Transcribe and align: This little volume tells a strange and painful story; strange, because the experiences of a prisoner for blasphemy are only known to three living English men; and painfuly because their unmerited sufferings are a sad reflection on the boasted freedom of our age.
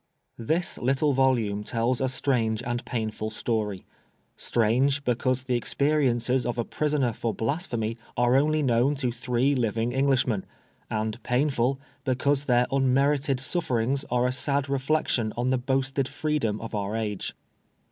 This 0.39 0.79
little 0.79 1.13
volume 1.13 1.63
tells 1.63 2.01
a 2.01 2.09
strange 2.09 2.63
and 2.63 2.83
painful 2.85 3.29
story; 3.29 3.85
strange, 4.35 5.03
because 5.03 5.43
the 5.43 5.53
experiences 5.53 6.43
of 6.43 6.57
a 6.57 6.65
prisoner 6.65 7.13
for 7.13 7.35
blasphemy 7.35 7.99
are 8.17 8.35
only 8.35 8.63
known 8.63 8.95
to 8.95 9.11
three 9.11 9.53
living 9.53 9.91
English 9.91 10.25
men; 10.25 10.43
and 10.89 11.21
painfuly 11.21 11.77
because 12.03 12.45
their 12.45 12.65
unmerited 12.71 13.39
sufferings 13.39 14.03
are 14.05 14.25
a 14.25 14.31
sad 14.31 14.67
reflection 14.67 15.33
on 15.37 15.51
the 15.51 15.59
boasted 15.59 16.07
freedom 16.07 16.59
of 16.61 16.73
our 16.73 16.95
age. 16.95 17.35